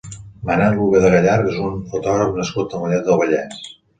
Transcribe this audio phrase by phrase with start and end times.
[0.49, 3.71] Manel Úbeda Gallart és un fotògraf nascut a Mollet del Vallès.